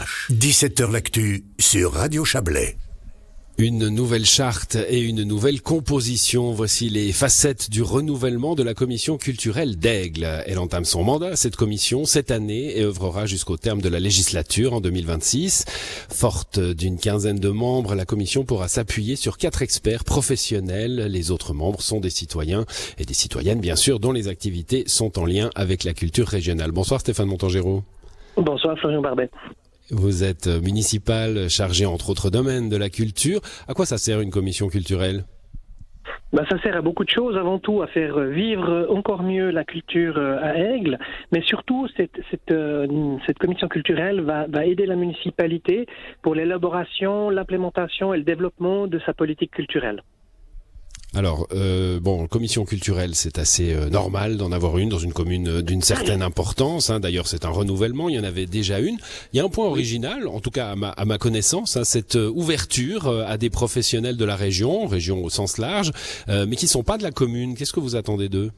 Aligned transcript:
RVH. 0.00 0.32
17h 0.32 0.90
l'actu 0.90 1.44
sur 1.58 1.92
Radio 1.92 2.24
Chablais. 2.24 2.76
Une 3.58 3.88
nouvelle 3.88 4.24
charte 4.24 4.76
et 4.88 5.00
une 5.00 5.22
nouvelle 5.22 5.60
composition. 5.60 6.52
Voici 6.52 6.88
les 6.88 7.12
facettes 7.12 7.68
du 7.68 7.82
renouvellement 7.82 8.54
de 8.54 8.62
la 8.62 8.72
commission 8.72 9.18
culturelle 9.18 9.76
d'Aigle. 9.76 10.26
Elle 10.46 10.58
entame 10.58 10.86
son 10.86 11.04
mandat, 11.04 11.36
cette 11.36 11.56
commission, 11.56 12.06
cette 12.06 12.30
année 12.30 12.78
et 12.78 12.84
œuvrera 12.84 13.26
jusqu'au 13.26 13.58
terme 13.58 13.82
de 13.82 13.90
la 13.90 14.00
législature 14.00 14.72
en 14.72 14.80
2026. 14.80 15.66
Forte 16.08 16.58
d'une 16.58 16.98
quinzaine 16.98 17.38
de 17.38 17.50
membres, 17.50 17.94
la 17.94 18.06
commission 18.06 18.44
pourra 18.44 18.68
s'appuyer 18.68 19.16
sur 19.16 19.36
quatre 19.36 19.60
experts 19.60 20.04
professionnels. 20.04 21.08
Les 21.10 21.30
autres 21.30 21.52
membres 21.52 21.82
sont 21.82 22.00
des 22.00 22.10
citoyens 22.10 22.64
et 22.96 23.04
des 23.04 23.14
citoyennes, 23.14 23.60
bien 23.60 23.76
sûr, 23.76 24.00
dont 24.00 24.12
les 24.12 24.28
activités 24.28 24.84
sont 24.86 25.18
en 25.18 25.26
lien 25.26 25.50
avec 25.54 25.84
la 25.84 25.92
culture 25.92 26.28
régionale. 26.28 26.70
Bonsoir 26.70 27.00
Stéphane 27.00 27.28
Montangero. 27.28 27.82
Bonsoir 28.38 28.78
Florian 28.78 29.02
Barbet. 29.02 29.28
Vous 29.90 30.22
êtes 30.22 30.46
municipal 30.46 31.48
chargé 31.48 31.84
entre 31.84 32.10
autres 32.10 32.30
domaines 32.30 32.68
de 32.68 32.76
la 32.76 32.90
culture. 32.90 33.40
À 33.66 33.74
quoi 33.74 33.86
ça 33.86 33.98
sert 33.98 34.20
une 34.20 34.30
commission 34.30 34.68
culturelle? 34.68 35.24
Ben, 36.32 36.44
ça 36.48 36.60
sert 36.62 36.76
à 36.76 36.80
beaucoup 36.80 37.04
de 37.04 37.10
choses, 37.10 37.36
avant 37.36 37.58
tout 37.58 37.82
à 37.82 37.88
faire 37.88 38.20
vivre 38.20 38.86
encore 38.88 39.24
mieux 39.24 39.50
la 39.50 39.64
culture 39.64 40.16
à 40.16 40.56
Aigle, 40.56 40.96
mais 41.32 41.42
surtout 41.42 41.88
cette 41.96 43.38
commission 43.40 43.66
culturelle 43.66 44.20
va, 44.20 44.46
va, 44.46 44.64
aider 44.64 44.86
la 44.86 44.94
municipalité 44.94 45.86
pour 46.22 46.36
l'élaboration, 46.36 47.30
l'implémentation 47.30 48.14
et 48.14 48.18
le 48.18 48.22
développement 48.22 48.86
de 48.86 49.00
sa 49.00 49.12
politique 49.12 49.50
culturelle. 49.50 50.02
Alors, 51.12 51.48
euh, 51.52 51.98
bon, 51.98 52.28
commission 52.28 52.64
culturelle, 52.64 53.16
c'est 53.16 53.38
assez 53.38 53.72
euh, 53.72 53.90
normal 53.90 54.36
d'en 54.36 54.52
avoir 54.52 54.78
une 54.78 54.88
dans 54.88 55.00
une 55.00 55.12
commune 55.12 55.48
euh, 55.48 55.62
d'une 55.62 55.82
certaine 55.82 56.22
importance. 56.22 56.88
Hein. 56.88 57.00
D'ailleurs, 57.00 57.26
c'est 57.26 57.44
un 57.44 57.50
renouvellement, 57.50 58.08
il 58.08 58.14
y 58.14 58.18
en 58.20 58.24
avait 58.24 58.46
déjà 58.46 58.78
une. 58.78 58.96
Il 59.32 59.38
y 59.38 59.40
a 59.40 59.44
un 59.44 59.48
point 59.48 59.66
original, 59.66 60.28
en 60.28 60.38
tout 60.38 60.52
cas 60.52 60.70
à 60.70 60.76
ma, 60.76 60.90
à 60.90 61.04
ma 61.04 61.18
connaissance, 61.18 61.76
hein, 61.76 61.82
cette 61.82 62.14
ouverture 62.14 63.08
à 63.08 63.38
des 63.38 63.50
professionnels 63.50 64.16
de 64.16 64.24
la 64.24 64.36
région, 64.36 64.86
région 64.86 65.24
au 65.24 65.30
sens 65.30 65.58
large, 65.58 65.90
mais 66.28 66.54
qui 66.56 66.68
sont 66.68 66.84
pas 66.84 66.96
de 66.96 67.02
la 67.02 67.10
commune. 67.10 67.56
Qu'est-ce 67.56 67.72
que 67.72 67.80
vous 67.80 67.96
attendez 67.96 68.28
d'eux? 68.28 68.52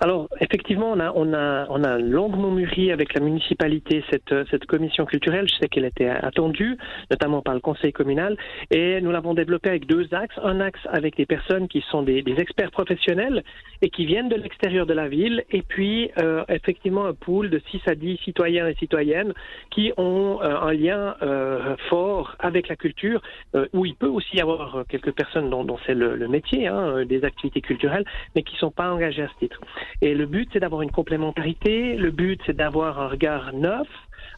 Alors, 0.00 0.28
effectivement, 0.40 0.90
on 0.92 1.00
a, 1.00 1.12
on 1.14 1.32
a, 1.32 1.66
on 1.70 1.82
a 1.84 1.98
longuement 1.98 2.50
mûri 2.50 2.92
avec 2.92 3.14
la 3.14 3.20
municipalité 3.20 4.04
cette, 4.10 4.34
cette 4.50 4.66
commission 4.66 5.06
culturelle. 5.06 5.48
Je 5.48 5.56
sais 5.56 5.68
qu'elle 5.68 5.84
était 5.84 6.08
attendue, 6.08 6.76
notamment 7.10 7.42
par 7.42 7.54
le 7.54 7.60
conseil 7.60 7.92
communal, 7.92 8.36
et 8.70 9.00
nous 9.00 9.10
l'avons 9.10 9.34
développée 9.34 9.70
avec 9.70 9.86
deux 9.86 10.12
axes. 10.12 10.38
Un 10.42 10.60
axe 10.60 10.80
avec 10.90 11.16
des 11.16 11.26
personnes 11.26 11.68
qui 11.68 11.84
sont 11.90 12.02
des, 12.02 12.22
des 12.22 12.38
experts 12.40 12.70
professionnels 12.70 13.42
et 13.82 13.90
qui 13.90 14.06
viennent 14.06 14.28
de 14.28 14.36
l'extérieur 14.36 14.86
de 14.86 14.94
la 14.94 15.08
ville, 15.08 15.44
et 15.50 15.62
puis 15.62 16.10
euh, 16.18 16.44
effectivement 16.48 17.06
un 17.06 17.14
pool 17.14 17.50
de 17.50 17.60
6 17.70 17.80
à 17.86 17.94
10 17.94 18.18
citoyens 18.18 18.68
et 18.68 18.74
citoyennes 18.74 19.32
qui 19.70 19.92
ont 19.96 20.40
euh, 20.42 20.56
un 20.60 20.72
lien 20.72 21.16
euh, 21.22 21.76
fort 21.88 22.36
avec 22.38 22.68
la 22.68 22.76
culture, 22.76 23.22
euh, 23.54 23.66
où 23.72 23.84
il 23.84 23.94
peut 23.94 24.08
aussi 24.08 24.36
y 24.36 24.40
avoir 24.40 24.84
quelques 24.88 25.12
personnes 25.12 25.50
dont, 25.50 25.64
dont 25.64 25.78
c'est 25.86 25.94
le, 25.94 26.16
le, 26.16 26.28
métier, 26.28 26.66
hein, 26.66 27.04
des 27.04 27.24
activités 27.24 27.60
culturelles, 27.60 28.04
mais 28.34 28.42
qui 28.42 28.54
ne 28.54 28.58
sont 28.58 28.70
pas 28.70 28.90
engagées 28.90 29.22
à 29.22 29.28
ce 29.28 29.38
titre. 29.38 29.60
Et 30.02 30.14
le 30.14 30.26
but, 30.26 30.48
c'est 30.52 30.60
d'avoir 30.60 30.82
une 30.82 30.90
complémentarité. 30.90 31.96
Le 31.96 32.10
but, 32.10 32.40
c'est 32.46 32.56
d'avoir 32.56 33.00
un 33.00 33.08
regard 33.08 33.52
neuf, 33.52 33.88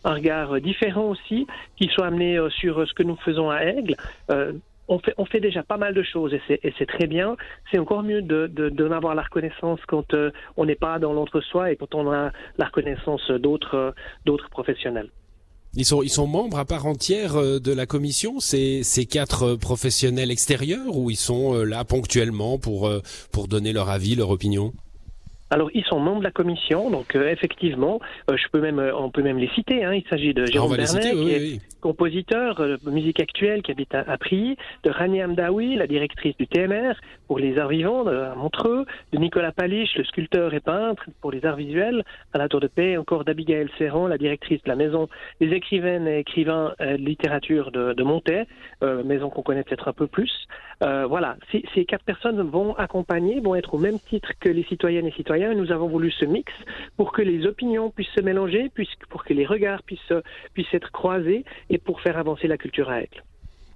un 0.04 0.14
regard 0.14 0.60
différent 0.60 1.08
aussi, 1.08 1.46
qui 1.76 1.88
soit 1.88 2.06
amené 2.06 2.38
sur 2.50 2.86
ce 2.86 2.94
que 2.94 3.02
nous 3.02 3.16
faisons 3.24 3.50
à 3.50 3.64
Aigle. 3.64 3.96
Euh, 4.30 4.52
on 4.88 5.26
fait, 5.26 5.40
déjà 5.40 5.62
pas 5.62 5.76
mal 5.76 5.94
de 5.94 6.02
choses 6.02 6.32
et 6.32 6.74
c'est 6.78 6.86
très 6.86 7.06
bien. 7.06 7.36
C'est 7.70 7.78
encore 7.78 8.02
mieux 8.02 8.22
de, 8.22 8.46
de, 8.46 8.90
avoir 8.90 9.14
la 9.14 9.22
reconnaissance 9.22 9.80
quand 9.86 10.14
euh, 10.14 10.30
on 10.56 10.64
n'est 10.64 10.76
pas 10.76 10.98
dans 10.98 11.12
l'entre-soi 11.12 11.72
et 11.72 11.76
quand 11.76 11.94
on 11.94 12.10
a 12.10 12.32
la 12.56 12.64
reconnaissance 12.64 13.30
d'autres 13.30 13.94
d'autres 14.24 14.48
professionnels. 14.48 15.10
Ils 15.74 15.84
sont, 15.84 16.02
ils 16.02 16.08
sont 16.08 16.26
membres 16.26 16.58
à 16.58 16.64
part 16.64 16.86
entière 16.86 17.34
de 17.34 17.72
la 17.74 17.84
commission, 17.84 18.40
ces, 18.40 18.82
ces 18.82 19.04
quatre 19.04 19.54
professionnels 19.56 20.30
extérieurs, 20.30 20.96
ou 20.96 21.10
ils 21.10 21.16
sont 21.16 21.52
là 21.62 21.84
ponctuellement 21.84 22.58
pour, 22.58 22.90
pour 23.30 23.48
donner 23.48 23.74
leur 23.74 23.90
avis, 23.90 24.14
leur 24.16 24.30
opinion? 24.30 24.72
Alors, 25.50 25.70
ils 25.72 25.84
sont 25.84 25.98
membres 25.98 26.18
de 26.18 26.24
la 26.24 26.30
commission, 26.30 26.90
donc 26.90 27.16
euh, 27.16 27.30
effectivement, 27.30 28.00
euh, 28.30 28.36
je 28.36 28.44
peux 28.52 28.60
même, 28.60 28.78
on 28.94 29.10
peut 29.10 29.22
même 29.22 29.38
les 29.38 29.48
citer. 29.48 29.84
Hein. 29.84 29.94
Il 29.94 30.04
s'agit 30.08 30.34
de 30.34 30.44
Jérôme 30.44 30.76
Bernet, 30.76 30.86
citer, 30.86 31.14
oui, 31.14 31.24
qui 31.24 31.32
est 31.32 31.38
oui. 31.38 31.60
compositeur 31.80 32.56
de 32.56 32.90
musique 32.90 33.20
actuelle, 33.20 33.62
qui 33.62 33.70
habite 33.70 33.94
à, 33.94 34.00
à 34.00 34.18
Prilly, 34.18 34.56
de 34.84 34.90
Rania 34.90 35.26
Amdaoui, 35.26 35.76
la 35.76 35.86
directrice 35.86 36.36
du 36.36 36.46
TMR 36.46 36.94
pour 37.26 37.38
les 37.38 37.58
arts 37.58 37.68
vivants 37.68 38.04
de, 38.04 38.14
à 38.14 38.34
Montreux, 38.34 38.84
de 39.12 39.18
Nicolas 39.18 39.52
Paliche, 39.52 39.96
le 39.96 40.04
sculpteur 40.04 40.52
et 40.54 40.60
peintre 40.60 41.04
pour 41.20 41.30
les 41.30 41.44
arts 41.44 41.56
visuels 41.56 42.04
à 42.32 42.38
la 42.38 42.48
Tour 42.48 42.60
de 42.60 42.66
Paix, 42.66 42.96
encore 42.96 43.24
d'Abigail 43.24 43.68
Serran, 43.78 44.06
la 44.06 44.18
directrice 44.18 44.62
de 44.62 44.68
la 44.68 44.76
maison 44.76 45.08
des 45.40 45.50
écrivaines 45.52 46.08
et 46.08 46.18
écrivains 46.18 46.74
euh, 46.80 46.96
de 46.96 47.02
littérature 47.02 47.70
de, 47.70 47.94
de 47.94 48.02
Montaix, 48.02 48.46
euh, 48.82 49.02
maison 49.02 49.30
qu'on 49.30 49.42
connaît 49.42 49.62
peut-être 49.62 49.88
un 49.88 49.92
peu 49.92 50.06
plus. 50.06 50.32
Euh, 50.82 51.06
voilà, 51.06 51.36
ces, 51.50 51.64
ces 51.74 51.84
quatre 51.84 52.04
personnes 52.04 52.40
vont 52.40 52.74
accompagner, 52.76 53.40
vont 53.40 53.54
être 53.54 53.74
au 53.74 53.78
même 53.78 53.98
titre 53.98 54.32
que 54.40 54.48
les 54.48 54.62
citoyennes 54.64 55.06
et 55.06 55.12
citoyens 55.12 55.37
nous 55.38 55.72
avons 55.72 55.88
voulu 55.88 56.10
ce 56.10 56.24
mix 56.24 56.52
pour 56.96 57.12
que 57.12 57.22
les 57.22 57.46
opinions 57.46 57.90
puissent 57.90 58.14
se 58.16 58.20
mélanger, 58.20 58.70
pour 59.08 59.24
que 59.24 59.34
les 59.34 59.46
regards 59.46 59.82
puissent, 59.82 60.72
être 60.72 60.90
croisés 60.90 61.44
et 61.70 61.78
pour 61.78 62.00
faire 62.00 62.18
avancer 62.18 62.48
la 62.48 62.58
culture 62.58 62.90
à 62.90 63.02
Aigle. 63.02 63.22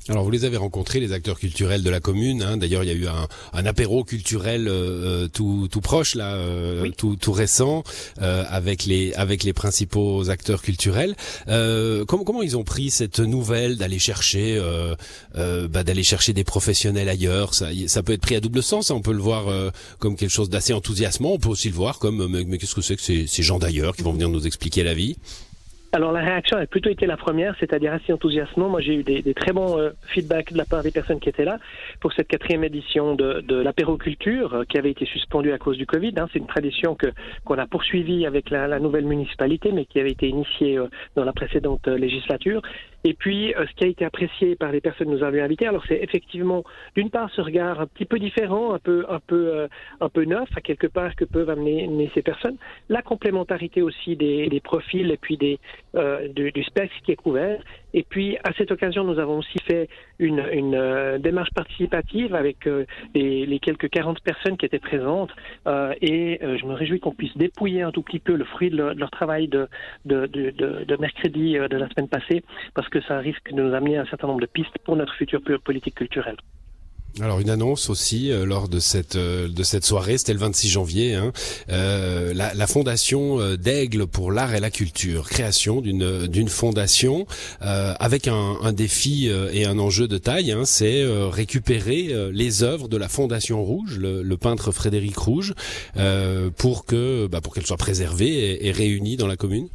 Alors 0.09 0.25
vous 0.25 0.31
les 0.33 0.45
avez 0.45 0.57
rencontrés, 0.57 0.99
les 0.99 1.13
acteurs 1.13 1.39
culturels 1.39 1.83
de 1.85 1.91
la 1.91 2.01
commune. 2.01 2.43
Hein. 2.43 2.57
D'ailleurs, 2.57 2.83
il 2.83 2.89
y 2.89 2.91
a 2.91 2.95
eu 2.95 3.07
un, 3.07 3.29
un 3.53 3.67
apéro 3.67 4.03
culturel 4.03 4.67
euh, 4.69 5.29
tout, 5.29 5.69
tout 5.71 5.81
proche 5.81 6.17
là, 6.17 6.35
euh, 6.35 6.83
Oui. 6.83 6.93
tout, 6.97 7.15
tout 7.15 7.31
récent, 7.33 7.85
euh, 8.21 8.45
avec 8.49 8.85
les 8.85 9.13
avec 9.15 9.45
les 9.45 9.53
principaux 9.53 10.29
acteurs 10.29 10.61
culturels. 10.61 11.15
Euh, 11.49 12.05
comment 12.05 12.25
comment 12.25 12.43
ils 12.43 12.57
ont 12.57 12.65
pris 12.65 12.91
cette 12.91 13.21
nouvelle 13.21 13.77
d'aller 13.77 14.01
chercher 14.01 14.57
euh, 14.59 14.97
euh, 15.37 15.69
bah, 15.69 15.85
d'aller 15.85 16.03
chercher 16.03 16.33
des 16.33 16.45
professionnels 16.45 17.09
ailleurs? 17.09 17.55
Ça 17.55 17.69
ça 17.87 18.03
peut 18.03 18.13
être 18.15 18.23
pris 18.23 18.35
à 18.35 18.41
double 18.41 18.63
sens. 18.63 18.91
hein. 18.91 18.95
On 18.97 19.03
peut 19.03 19.13
le 19.13 19.23
voir 19.23 19.47
euh, 19.49 19.71
comme 20.01 20.17
quelque 20.17 20.31
chose 20.31 20.51
d'assez 20.51 20.73
enthousiasmant. 20.73 21.35
On 21.35 21.39
peut 21.39 21.49
aussi 21.51 21.69
le 21.69 21.77
voir 21.77 22.01
comme 22.01 22.27
mais, 22.27 22.43
mais 22.45 22.59
qu'est-ce 22.59 22.75
que 22.75 22.83
c'est 22.83 22.97
que 22.97 23.03
ces, 23.03 23.29
ces 23.29 23.43
gens 23.45 23.61
d'ailleurs 23.61 23.95
qui 23.95 24.03
vont 24.03 24.13
venir 24.13 24.29
nous 24.29 24.47
expliquer 24.49 24.83
la 24.83 24.95
vie? 24.95 25.17
Alors 25.95 26.11
la 26.11 26.21
réaction 26.21 26.57
a 26.57 26.65
plutôt 26.65 26.89
été 26.89 27.05
la 27.05 27.19
première, 27.19 27.55
c'est-à-dire 27.61 27.93
assez 27.93 28.15
enthousiasmant. 28.15 28.71
Moi 28.71 28.81
j'ai 28.81 28.95
eu 28.95 29.03
des, 29.03 29.21
des, 29.21 29.35
très 29.35 29.53
bons 29.53 29.79
euh, 29.79 29.91
feedbacks 30.07 30.51
de 30.51 30.57
la 30.57 30.65
part 30.65 30.83
des 30.83 30.91
personnes 30.91 31.21
qui 31.21 31.29
étaient 31.29 31.45
là 31.45 31.59
pour 32.01 32.15
cette 32.15 32.29
quatrième 32.29 32.65
édition 32.65 33.15
de, 33.15 33.43
de 33.43 33.57
l'apéroculture 33.57 34.55
euh, 34.55 34.65
qui 34.65 34.79
avait 34.79 34.91
été 34.91 35.05
suspendue 35.05 35.53
à 35.53 35.59
cause 35.59 35.77
du 35.77 35.85
Covid. 35.85 36.15
Hein. 36.17 36.29
C'est 36.33 36.39
une 36.39 36.47
tradition 36.47 36.95
que 36.95 37.09
qu'on 37.45 37.59
a 37.59 37.67
poursuivie 37.67 38.25
avec 38.25 38.49
la, 38.49 38.69
la, 38.69 38.79
nouvelle 38.79 39.05
municipalité, 39.05 39.71
mais 39.71 39.85
qui 39.85 40.01
avait 40.01 40.13
été 40.13 40.29
initiée 40.29 40.79
euh, 40.79 40.87
dans 41.15 41.25
la 41.25 41.35
précédente 41.35 41.87
euh, 41.89 41.99
législature. 41.99 42.63
Et 43.05 43.13
puis 43.13 43.53
ce 43.59 43.75
qui 43.75 43.85
a 43.85 43.89
été 43.89 44.05
apprécié 44.05 44.55
par 44.55 44.71
les 44.71 44.81
personnes 44.81 45.09
que 45.09 45.13
nous 45.13 45.25
avions 45.25 45.45
invitées, 45.45 45.67
alors 45.67 45.83
c'est 45.89 46.01
effectivement 46.01 46.63
d'une 46.95 47.11
part 47.11 47.29
ce 47.35 47.41
regard 47.41 47.81
un 47.81 47.87
petit 47.87 48.05
peu 48.05 48.21
différent, 48.21 48.75
un 48.75 48.79
peu 48.79 49.05
un 49.09 49.19
peu 49.19 49.67
un 50.01 50.09
peu 50.09 50.25
neuf 50.25 50.49
à 50.55 50.61
quelque 50.61 50.87
part 50.87 51.17
que 51.17 51.25
peuvent 51.25 51.51
amener, 51.51 51.83
amener 51.83 52.13
ces 52.15 52.23
personnes, 52.23 52.57
la 52.89 53.03
complémentarité 53.03 53.83
aussi 53.83 54.15
des, 54.15 54.49
des 54.49 54.61
profils 54.61 55.11
et 55.11 55.17
puis 55.17 55.37
des 55.37 55.59
euh, 55.95 56.29
du, 56.29 56.53
du, 56.53 56.63
spectre 56.65 56.95
qui 57.05 57.13
est 57.13 57.17
couvert. 57.17 57.63
Et 57.93 58.03
puis, 58.03 58.39
à 58.45 58.53
cette 58.57 58.71
occasion, 58.71 59.05
nous 59.05 59.19
avons 59.19 59.39
aussi 59.39 59.59
fait 59.59 59.91
une, 60.19 60.43
une 60.51 60.75
euh, 60.75 61.19
démarche 61.19 61.51
participative 61.55 62.35
avec 62.35 62.67
euh, 62.67 62.87
les, 63.15 63.45
les, 63.45 63.59
quelques 63.59 63.91
40 63.91 64.21
personnes 64.21 64.57
qui 64.57 64.65
étaient 64.65 64.79
présentes. 64.79 65.31
et 66.01 66.41
je 66.43 66.65
me 66.65 66.73
réjouis 66.73 67.01
qu'on 67.01 67.13
puisse 67.13 67.37
dépouiller 67.37 67.83
un 67.83 67.91
tout 67.91 68.03
petit 68.03 68.21
peu 68.21 68.37
le 68.37 68.45
fruit 68.45 68.71
de 68.71 68.77
leur, 68.77 68.95
de 68.95 69.07
travail 69.07 69.49
de, 69.49 69.69
de, 70.07 70.27
de, 70.27 70.51
de, 70.85 70.97
mercredi 70.97 71.55
de 71.55 71.77
la 71.77 71.89
semaine 71.91 72.09
passée, 72.09 72.43
parce 72.75 72.89
que 72.89 73.01
ça 73.03 73.19
risque 73.19 73.53
de 73.53 73.63
nous 73.63 73.75
amener 73.75 73.99
un 73.99 74.07
certain 74.07 74.29
nombre 74.29 74.41
de 74.41 74.47
pistes 74.47 74.79
pour 74.85 74.97
notre 74.97 75.15
future 75.15 75.43
politique 75.63 75.97
culturelle. 75.97 76.37
Alors 77.21 77.41
une 77.41 77.51
annonce 77.51 77.91
aussi 77.91 78.31
euh, 78.31 78.47
lors 78.47 78.71
de 78.71 78.79
cette 78.79 79.17
euh, 79.17 79.47
de 79.47 79.63
cette 79.63 79.85
soirée, 79.85 80.17
c'était 80.17 80.33
le 80.33 80.39
26 80.39 80.71
janvier, 80.71 81.15
hein, 81.15 81.33
euh, 81.69 82.33
la, 82.33 82.67
fondation 82.67 83.55
d'Aigle 83.57 84.07
pour 84.07 84.33
l'art 84.33 84.55
et 84.55 84.61
la 84.61 84.71
culture, 84.71 85.29
création 85.29 85.83
d'une 85.83 86.27
d'une 86.27 86.49
fondation 86.49 87.27
avec 87.61 88.29
un, 88.29 88.73
défi 88.73 89.29
et 89.53 89.67
un 89.67 89.79
enjeu 89.79 90.09
de 90.09 90.17
taille, 90.17 90.53
hein, 90.53 90.65
c'est 90.65 91.05
récupérer 91.05 92.15
les 92.33 92.63
œuvres 92.63 92.89
de 92.89 92.97
la 92.97 93.09
fondation 93.09 93.63
Rouge, 93.63 93.99
le, 93.99 94.37
peintre 94.37 94.73
Frédéric 94.73 95.19
Rouge, 95.19 95.55
pour 96.57 96.87
que 96.87 97.27
bah, 97.27 97.41
pour 97.43 97.53
qu'elles 97.53 97.67
soient 97.67 97.77
préservées 97.77 98.67
et 98.67 98.73
réunies 98.73 99.17
dans 99.17 99.27
la 99.27 99.37
commune. 99.37 99.69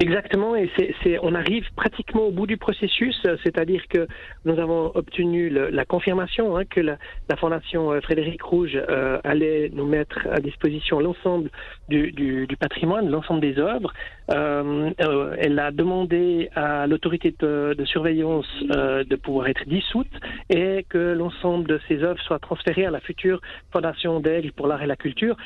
Exactement, 0.00 0.54
et 0.54 0.70
c'est, 1.02 1.18
on 1.22 1.34
arrive 1.34 1.66
pratiquement 1.74 2.22
au 2.22 2.30
bout 2.30 2.46
du 2.46 2.56
processus, 2.56 3.20
c'est-à-dire 3.42 3.82
que 3.88 4.06
nous 4.44 4.58
avons 4.60 4.92
obtenu 4.94 5.50
la 5.50 5.84
confirmation 5.84 6.56
hein, 6.56 6.64
que 6.64 6.80
la, 6.80 6.98
la, 7.28 7.36
Fondation 7.36 8.00
Frédéric 8.00 8.40
Rouge 8.42 8.76
euh, 8.76 9.18
allait 9.24 9.70
nous 9.72 9.86
mettre 9.86 10.20
à 10.30 10.38
disposition 10.38 11.00
l'ensemble 11.00 11.50
du, 11.88 12.12
du, 12.12 12.46
du, 12.46 12.56
patrimoine, 12.56 13.10
l'ensemble 13.10 13.40
des 13.40 13.58
œuvres. 13.58 13.92
Euh, 14.30 14.90
euh, 15.00 15.34
elle 15.38 15.58
a 15.58 15.70
demandé 15.70 16.50
à 16.54 16.86
l'autorité 16.86 17.34
de, 17.38 17.74
de, 17.76 17.84
surveillance 17.86 18.46
euh, 18.70 19.02
de 19.02 19.16
pouvoir 19.16 19.48
être 19.48 19.66
dissoute 19.66 20.10
et 20.50 20.84
que 20.88 20.98
l'ensemble 20.98 21.66
de 21.66 21.80
ces 21.88 22.02
œuvres 22.02 22.20
soit 22.20 22.38
transférées 22.38 22.84
à 22.84 22.90
la 22.90 23.00
future 23.00 23.40
Fondation 23.72 24.20
d'Aigle 24.20 24.52
pour 24.52 24.66
l'art 24.66 24.82
et 24.82 24.86
la 24.86 24.96
culture. 24.96 25.36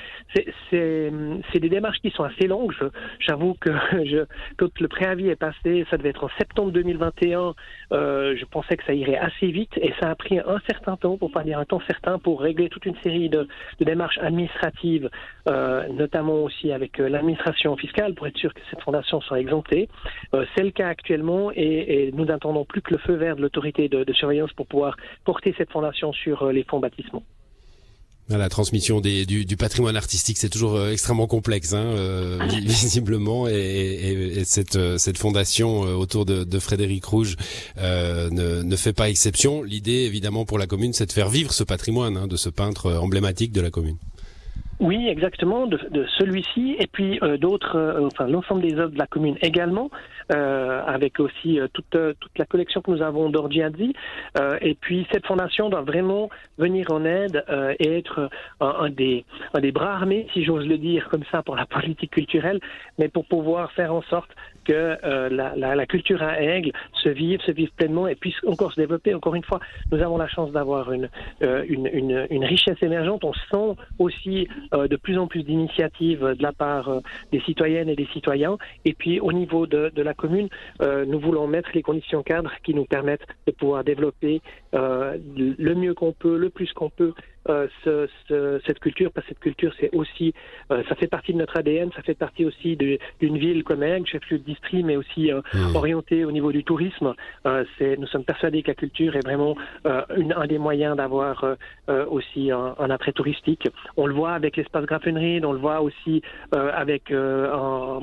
C'est, 0.71 1.13
des 1.55 1.69
démarches 1.69 2.01
qui 2.01 2.11
sont 2.11 2.25
assez 2.25 2.49
longues. 2.49 2.75
J'avoue 3.21 3.55
que 3.55 3.71
je 4.05 4.25
quand 4.57 4.81
le 4.81 4.89
préavis 4.89 5.29
est 5.29 5.37
passé, 5.37 5.87
ça 5.91 5.97
devait 5.97 6.11
être 6.11 6.25
en 6.25 6.31
septembre 6.39 6.73
2021, 6.73 7.55
euh, 7.93 8.37
je 8.37 8.45
pensais 8.45 8.77
que 8.77 8.85
ça 8.85 8.95
irait 8.95 9.17
assez 9.17 9.49
vite 9.49 9.73
et 9.77 9.93
ça 10.01 10.11
a 10.11 10.15
pris 10.15 10.39
un 10.39 10.61
certain 10.67 10.97
temps, 10.97 11.17
pour 11.17 11.31
pas 11.31 11.45
dire 11.45 11.59
un 11.59 11.65
temps 11.65 11.83
certain, 11.87 12.19
pour 12.19 12.41
régler 12.41 12.69
toute 12.69 12.87
une 12.87 12.97
série 13.03 13.29
de, 13.29 13.49
de 13.79 13.85
démarches 13.85 14.19
administratives, 14.19 15.11
euh, 15.49 15.89
notamment 15.89 16.43
aussi 16.43 16.73
avec 16.73 17.01
euh, 17.01 17.09
l'administration 17.09 17.77
fiscale, 17.77 18.15
pour 18.15 18.27
être 18.27 18.39
sûr 18.39 18.53
que 18.55 18.61
cette 18.71 18.83
fondation 18.83 19.21
soit 19.21 19.41
exemptée. 19.41 19.89
Euh, 20.35 20.45
c'est 20.55 20.65
le 20.65 20.71
cas 20.71 20.89
actuellement 20.89 21.51
et, 21.55 22.07
et 22.07 22.13
nous 22.13 22.25
n'attendons 22.25 22.65
plus 22.65 22.83
que 22.83 22.93
le 22.93 22.99
feu 22.99 23.15
vert 23.15 23.37
de 23.37 23.43
l'autorité 23.43 23.89
de, 23.89 24.05
de 24.05 24.13
surveillance 24.13 24.53
pour 24.53 24.67
pouvoir 24.67 24.97
porter 25.25 25.55
cette 25.57 25.71
fondation 25.71 26.13
sur 26.13 26.43
euh, 26.43 26.53
les 26.53 26.65
fonds 26.65 26.81
bâtissements. 26.81 27.25
La 28.29 28.49
transmission 28.49 29.01
des, 29.01 29.27
du, 29.27 29.45
du, 29.45 29.57
patrimoine 29.57 29.97
artistique, 29.97 30.39
c'est 30.39 30.49
toujours 30.49 30.77
euh, 30.77 30.91
extrêmement 30.91 31.27
complexe, 31.27 31.75
hein, 31.75 31.85
euh, 31.85 32.39
visiblement, 32.49 33.49
et, 33.49 33.53
et, 33.53 34.39
et 34.39 34.45
cette, 34.45 34.77
euh, 34.77 34.97
cette, 34.97 35.19
fondation 35.19 35.81
autour 35.81 36.25
de, 36.25 36.45
de 36.45 36.59
Frédéric 36.59 37.05
Rouge 37.05 37.37
euh, 37.79 38.31
ne, 38.31 38.63
ne, 38.63 38.77
fait 38.77 38.93
pas 38.93 39.11
exception. 39.11 39.63
L'idée, 39.63 40.05
évidemment, 40.07 40.45
pour 40.45 40.59
la 40.59 40.67
commune, 40.67 40.93
c'est 40.93 41.07
de 41.07 41.13
faire 41.13 41.29
vivre 41.29 41.53
ce 41.53 41.65
patrimoine 41.65 42.17
hein, 42.17 42.27
de 42.29 42.37
ce 42.37 42.49
peintre 42.49 42.93
emblématique 42.93 43.53
de 43.53 43.61
la 43.61 43.71
commune. 43.71 43.97
Oui, 44.81 45.09
exactement, 45.09 45.67
de, 45.67 45.79
de 45.91 46.07
celui-ci, 46.19 46.77
et 46.79 46.87
puis 46.87 47.19
euh, 47.23 47.37
d'autres, 47.37 48.07
enfin 48.07 48.27
l'ensemble 48.27 48.63
des 48.63 48.75
œuvres 48.75 48.93
de 48.93 48.99
la 48.99 49.07
commune 49.07 49.37
également, 49.43 49.91
avec 50.33 51.21
aussi 51.21 51.61
euh, 51.61 51.69
toute, 51.73 51.91
toute 51.91 52.39
la 52.39 52.45
collection 52.45 52.81
que 52.81 52.91
nous 52.91 53.03
avons 53.03 53.31
d'Orgiadzi. 53.31 53.95
et 54.61 54.75
puis 54.75 55.07
cette 55.13 55.27
fondation 55.27 55.69
doit 55.69 55.83
vraiment 55.83 56.31
venir 56.59 56.91
en 56.91 57.05
aide 57.05 57.45
et 57.79 57.99
être 57.99 58.31
un, 58.61 58.91
des, 58.91 59.25
un 59.55 59.61
des 59.61 59.73
bras 59.73 59.95
armés, 59.95 60.27
si 60.33 60.45
j'ose 60.45 60.67
le 60.67 60.79
dire 60.79 61.09
comme 61.09 61.25
ça, 61.31 61.43
pour 61.43 61.57
la 61.57 61.67
politique 61.77 62.13
culturelle, 62.13 62.61
mais 62.99 63.09
pour 63.09 63.25
pouvoir 63.27 63.73
faire 63.73 63.95
en 63.95 64.03
sorte 64.03 64.31
que 64.65 64.97
la, 65.03 65.55
la, 65.57 65.75
la, 65.75 65.87
culture 65.87 66.23
à 66.23 66.41
Aigle 66.41 66.73
se 67.03 67.09
vive, 67.09 67.41
se 67.41 67.51
vive 67.51 67.71
pleinement 67.77 68.07
et 68.07 68.15
puisse 68.15 68.37
encore 68.47 68.73
se 68.73 68.81
développer. 68.81 69.15
Encore 69.15 69.35
une 69.35 69.45
fois, 69.45 69.61
nous 69.91 70.01
avons 70.01 70.17
la 70.17 70.29
chance 70.29 70.53
d'avoir 70.53 70.93
une, 70.93 71.09
une, 71.41 71.89
une, 71.93 72.27
une 72.31 72.45
richesse 72.45 72.81
émergente. 72.83 73.25
On 73.25 73.33
sent 73.33 73.77
aussi 73.99 74.49
euh, 74.75 74.89
de 74.89 74.97
plus 74.97 75.19
en 75.19 75.27
plus 75.27 75.43
d'initiatives 75.43 76.21
de 76.21 76.43
la 76.43 76.53
part 76.53 76.89
euh, 76.89 77.01
des 77.31 77.41
citoyennes 77.41 77.89
et 77.89 77.97
des 77.97 78.09
citoyens. 78.13 78.57
Et 78.85 78.95
puis 78.95 79.21
au 79.21 79.33
niveau 79.33 79.67
de, 79.67 79.91
de 79.95 80.03
la 80.03 80.15
commune, 80.23 80.49
euh, 80.81 81.05
nous 81.05 81.21
voulons 81.21 81.47
mettre 81.47 81.71
les 81.75 81.83
conditions 81.83 82.23
cadres 82.23 82.53
qui 82.65 82.75
nous 82.75 82.85
permettent 82.85 83.27
de 83.47 83.53
pouvoir 83.53 83.85
développer 83.85 84.41
le 84.73 85.75
mieux 85.75 85.95
qu'on 85.95 86.13
peut, 86.13 86.37
le 86.37 86.49
plus 86.49 86.73
qu'on 86.73 86.91
peut 86.91 87.13
euh, 87.49 87.67
ce, 87.85 88.09
ce, 88.29 88.61
cette 88.67 88.79
culture, 88.79 89.11
parce 89.11 89.27
que 89.27 89.31
cette 89.31 89.41
culture, 89.41 89.73
c'est 89.81 89.93
aussi, 89.95 90.33
euh, 90.71 90.83
ça 90.89 90.95
fait 90.95 91.09
partie 91.09 91.33
de 91.33 91.39
notre 91.39 91.59
ADN, 91.59 91.91
ça 91.93 92.03
fait 92.03 92.15
partie 92.15 92.45
aussi 92.45 92.77
d'une 92.77 93.39
ville 93.39 93.65
comme 93.65 93.83
Aigle, 93.83 94.07
chef-lieu 94.07 94.39
de 94.39 94.45
district, 94.45 94.85
mais 94.85 94.97
aussi 94.97 95.33
euh, 95.33 95.41
mmh. 95.53 95.75
orienté 95.75 96.25
au 96.25 96.31
niveau 96.31 96.53
du 96.53 96.63
tourisme. 96.63 97.15
c'est, 97.79 97.97
nous 97.97 98.07
sommes 98.07 98.25
persuadés 98.25 98.63
que 98.63 98.69
la 98.69 98.75
culture 98.75 99.17
est 99.17 99.25
vraiment 99.25 99.57
une, 100.17 100.33
un 100.33 100.47
des 100.47 100.59
moyens 100.59 100.97
d'avoir 100.97 101.45
aussi 101.89 102.51
un, 102.51 102.75
un, 102.79 102.91
attrait 102.91 103.13
touristique. 103.13 103.69
On 103.97 104.07
le 104.07 104.15
voit 104.15 104.33
avec 104.33 104.57
l'espace 104.57 104.85
Grafenried, 104.85 105.45
on 105.45 105.53
le 105.53 105.59
voit 105.59 105.81
aussi 105.81 106.23
avec 106.53 107.11
un, 107.11 108.01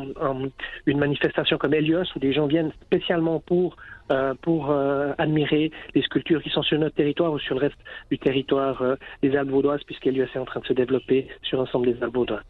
une 0.85 0.99
manifestation 0.99 1.57
comme 1.57 1.73
Helios, 1.73 2.05
où 2.15 2.19
des 2.19 2.33
gens 2.33 2.47
viennent 2.47 2.71
spécialement 2.85 3.39
pour 3.39 3.77
euh, 4.11 4.33
pour 4.41 4.71
euh, 4.71 5.11
admirer 5.17 5.71
les 5.93 6.01
sculptures 6.01 6.41
qui 6.41 6.49
sont 6.49 6.63
sur 6.63 6.79
notre 6.79 6.95
territoire 6.95 7.31
ou 7.31 7.39
sur 7.39 7.55
le 7.55 7.61
reste 7.61 7.77
du 8.09 8.17
territoire 8.17 8.81
euh, 8.81 8.95
des 9.21 9.35
Alpes 9.35 9.49
vaudoises, 9.49 9.81
puisqu'Elios 9.85 10.25
est 10.33 10.39
en 10.39 10.45
train 10.45 10.59
de 10.61 10.65
se 10.65 10.73
développer 10.73 11.27
sur 11.43 11.59
l'ensemble 11.59 11.93
des 11.93 12.03
Alpes 12.03 12.15
vaudoises. 12.15 12.43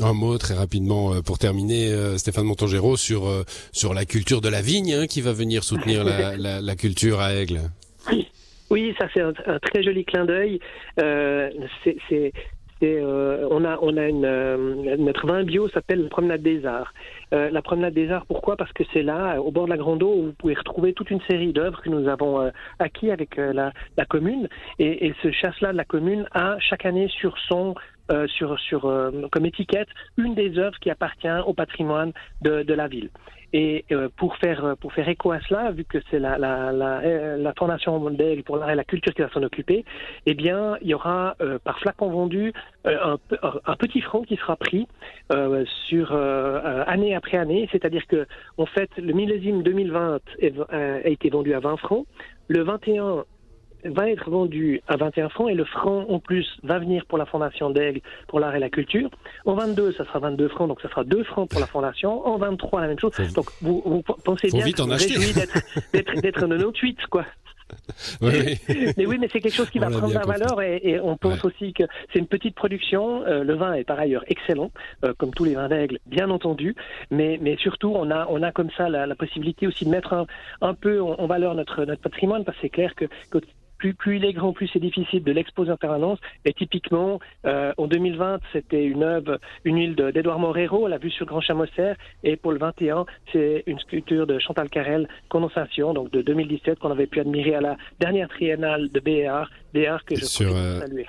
Un 0.00 0.14
mot 0.14 0.38
très 0.38 0.54
rapidement 0.54 1.20
pour 1.20 1.38
terminer, 1.38 2.16
Stéphane 2.16 2.46
Montangero, 2.46 2.96
sur 2.96 3.24
sur 3.72 3.92
la 3.92 4.06
culture 4.06 4.40
de 4.40 4.48
la 4.48 4.62
vigne 4.62 4.94
hein, 4.94 5.06
qui 5.06 5.20
va 5.20 5.32
venir 5.32 5.64
soutenir 5.64 6.02
la, 6.02 6.34
la, 6.38 6.62
la, 6.62 6.76
culture 6.76 7.20
à 7.20 7.34
Aigle. 7.34 7.60
Oui, 8.10 8.26
oui 8.70 8.94
ça 8.98 9.06
c'est 9.12 9.20
un, 9.20 9.34
un, 9.46 9.58
très 9.58 9.82
joli 9.82 10.06
clin 10.06 10.24
d'œil. 10.24 10.60
Euh, 10.98 11.50
c'est 11.84 12.32
euh, 12.82 13.46
on 13.50 13.64
a, 13.64 14.08
une, 14.08 14.24
euh, 14.24 14.96
notre 14.96 15.26
vin 15.26 15.44
bio 15.44 15.68
s'appelle 15.68 16.02
la 16.02 16.08
Promenade 16.08 16.42
des 16.42 16.66
Arts. 16.66 16.92
Euh, 17.32 17.50
la 17.50 17.62
Promenade 17.62 17.94
des 17.94 18.10
Arts, 18.10 18.26
pourquoi? 18.26 18.56
Parce 18.56 18.72
que 18.72 18.82
c'est 18.92 19.02
là, 19.02 19.40
au 19.40 19.50
bord 19.50 19.66
de 19.66 19.70
la 19.70 19.76
Grande 19.76 20.02
Eau, 20.02 20.12
où 20.14 20.22
vous 20.26 20.32
pouvez 20.32 20.54
retrouver 20.54 20.92
toute 20.92 21.10
une 21.10 21.20
série 21.22 21.52
d'œuvres 21.52 21.80
que 21.82 21.88
nous 21.88 22.08
avons 22.08 22.50
acquis 22.78 23.10
avec 23.10 23.36
la, 23.36 23.72
la, 23.96 24.04
commune. 24.04 24.48
Et, 24.78 25.06
et 25.06 25.14
ce 25.22 25.30
chasse-là 25.30 25.72
de 25.72 25.76
la 25.76 25.84
commune 25.84 26.26
a 26.32 26.56
chaque 26.58 26.86
année 26.86 27.08
sur 27.08 27.36
son 27.48 27.74
sur, 28.28 28.58
sur 28.60 28.82
comme 29.30 29.46
étiquette 29.46 29.88
une 30.16 30.34
des 30.34 30.58
œuvres 30.58 30.78
qui 30.80 30.90
appartient 30.90 31.28
au 31.46 31.54
patrimoine 31.54 32.12
de, 32.42 32.62
de 32.62 32.74
la 32.74 32.88
ville. 32.88 33.10
Et 33.52 33.84
euh, 33.92 34.08
pour 34.16 34.36
faire 34.38 34.76
pour 34.80 34.92
faire 34.94 35.08
écho 35.08 35.30
à 35.30 35.40
cela, 35.40 35.72
vu 35.72 35.84
que 35.84 35.98
c'est 36.10 36.18
la, 36.18 36.38
la, 36.38 36.72
la, 36.72 37.52
Fondation 37.58 37.98
mondiale 37.98 38.42
pour 38.44 38.56
l'art 38.56 38.70
et 38.70 38.74
la 38.74 38.84
culture 38.84 39.12
qui 39.12 39.20
va 39.20 39.28
s'en 39.28 39.42
occuper, 39.42 39.84
eh 40.24 40.34
bien, 40.34 40.78
il 40.80 40.88
y 40.88 40.94
aura 40.94 41.36
euh, 41.42 41.58
par 41.58 41.78
flacon 41.80 42.08
vendu 42.08 42.54
euh, 42.86 43.16
un, 43.42 43.50
un, 43.66 43.76
petit 43.76 44.00
franc 44.00 44.22
qui 44.22 44.36
sera 44.36 44.56
pris 44.56 44.88
euh, 45.32 45.64
sur 45.88 46.12
euh, 46.12 46.82
année 46.86 47.14
après 47.14 47.36
année. 47.36 47.68
C'est-à-dire 47.72 48.06
que 48.06 48.26
en 48.56 48.66
fait, 48.66 48.90
le 48.96 49.12
millésime 49.12 49.62
2020 49.62 50.20
est, 50.38 50.54
a 50.70 51.08
été 51.08 51.28
vendu 51.28 51.52
à 51.52 51.60
20 51.60 51.76
francs. 51.76 52.06
Le 52.48 52.62
21 52.62 53.24
va 53.84 54.10
être 54.10 54.30
vendu 54.30 54.80
à 54.88 54.96
21 54.96 55.28
francs 55.28 55.50
et 55.50 55.54
le 55.54 55.64
franc 55.64 56.06
en 56.08 56.18
plus 56.18 56.46
va 56.62 56.78
venir 56.78 57.04
pour 57.06 57.18
la 57.18 57.26
fondation 57.26 57.70
d'Aigle 57.70 58.00
pour 58.28 58.40
l'art 58.40 58.54
et 58.54 58.60
la 58.60 58.70
culture. 58.70 59.10
En 59.44 59.54
22, 59.54 59.92
ça 59.92 60.04
sera 60.04 60.18
22 60.20 60.48
francs, 60.48 60.68
donc 60.68 60.80
ça 60.80 60.88
sera 60.88 61.04
2 61.04 61.24
francs 61.24 61.48
pour 61.48 61.60
la 61.60 61.66
fondation. 61.66 62.26
En 62.26 62.36
23, 62.38 62.80
la 62.82 62.88
même 62.88 62.98
chose. 62.98 63.12
Faut 63.14 63.34
donc 63.34 63.46
vous, 63.60 63.82
vous 63.84 64.02
pensez 64.24 64.48
bien 64.48 64.64
d'être 64.66 65.58
d'être 65.92 66.20
98, 66.20 67.06
quoi. 67.10 67.24
Oui. 68.20 68.58
mais 68.98 69.06
oui, 69.06 69.16
mais 69.18 69.28
c'est 69.32 69.40
quelque 69.40 69.54
chose 69.54 69.70
qui 69.70 69.78
On 69.78 69.88
va 69.88 69.98
prendre 69.98 70.12
la 70.12 70.20
valeur 70.26 70.60
et, 70.60 70.80
et 70.84 71.00
on 71.00 71.16
pense 71.16 71.42
Ouais. 71.42 71.46
aussi 71.46 71.72
que 71.72 71.84
c'est 72.12 72.18
une 72.18 72.26
petite 72.26 72.54
production. 72.54 73.24
Euh, 73.26 73.44
le 73.44 73.54
vin 73.54 73.72
est 73.72 73.84
par 73.84 73.98
ailleurs 73.98 74.24
excellent, 74.28 74.70
euh, 75.04 75.14
comme 75.16 75.32
tous 75.32 75.44
les 75.44 75.54
vins 75.54 75.68
d'aigle, 75.68 75.98
bien 76.06 76.28
entendu. 76.30 76.74
Mais, 77.10 77.38
mais 77.40 77.56
surtout, 77.56 77.92
on 77.96 78.10
a, 78.10 78.26
on 78.28 78.42
a 78.42 78.52
comme 78.52 78.70
ça 78.76 78.90
la, 78.90 79.06
la 79.06 79.14
possibilité 79.14 79.66
aussi 79.66 79.86
de 79.86 79.90
mettre 79.90 80.12
un, 80.12 80.26
un 80.60 80.74
peu 80.74 81.00
en, 81.00 81.14
en 81.18 81.26
valeur 81.26 81.54
notre, 81.54 81.84
notre 81.86 82.02
patrimoine, 82.02 82.44
parce 82.44 82.56
que 82.58 82.62
c'est 82.62 82.68
clair 82.68 82.94
que, 82.94 83.06
que 83.30 83.38
plus, 83.82 83.94
plus 83.94 84.16
il 84.18 84.24
est 84.24 84.32
grand, 84.32 84.52
plus 84.52 84.68
c'est 84.72 84.78
difficile 84.78 85.24
de 85.24 85.32
l'exposer 85.32 85.72
en 85.72 85.76
permanence. 85.76 86.18
Et 86.44 86.52
typiquement, 86.52 87.18
euh, 87.46 87.72
en 87.76 87.88
2020, 87.88 88.38
c'était 88.52 88.84
une 88.84 89.02
œuvre, 89.02 89.40
une 89.64 89.76
huile 89.78 89.96
de- 89.96 90.10
d'Edouard 90.12 90.38
Morero, 90.38 90.86
la 90.86 90.98
vue 90.98 91.10
sur 91.10 91.26
Grand 91.26 91.40
Chamosser. 91.40 91.94
Et 92.22 92.36
pour 92.36 92.52
le 92.52 92.58
21, 92.58 93.04
c'est 93.32 93.64
une 93.66 93.78
sculpture 93.80 94.26
de 94.28 94.38
Chantal 94.38 94.68
Carrel, 94.70 95.08
Condensation, 95.28 95.94
donc 95.94 96.12
de 96.12 96.22
2017, 96.22 96.78
qu'on 96.78 96.92
avait 96.92 97.06
pu 97.08 97.18
admirer 97.20 97.54
à 97.56 97.60
la 97.60 97.76
dernière 97.98 98.28
triennale 98.28 98.88
de 98.90 99.00
BR, 99.00 99.50
BR 99.74 100.04
que 100.06 100.14
je 100.14 100.24
Sur, 100.24 100.54
euh, 100.54 100.78
saluer. 100.78 101.06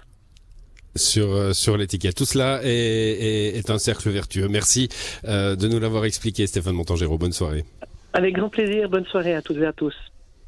sur 0.95 1.31
euh, 1.31 1.53
sur 1.53 1.77
l'étiquette. 1.77 2.15
Tout 2.15 2.25
cela 2.25 2.59
est, 2.63 2.69
est, 2.69 3.57
est 3.57 3.69
un 3.69 3.77
cercle 3.77 4.09
vertueux. 4.09 4.47
Merci 4.47 4.89
euh, 5.25 5.55
de 5.55 5.67
nous 5.67 5.79
l'avoir 5.79 6.05
expliqué, 6.05 6.47
Stéphane 6.47 6.74
Montangero. 6.75 7.17
Bonne 7.17 7.33
soirée. 7.33 7.65
Avec 8.13 8.36
grand 8.36 8.50
plaisir, 8.50 8.89
bonne 8.89 9.05
soirée 9.05 9.33
à 9.36 9.41
toutes 9.41 9.57
et 9.57 9.65
à 9.65 9.74
tous. 9.74 9.95